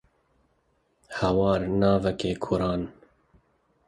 hawar 1.17 1.61
navekê 1.79 2.31
kurane 2.43 2.89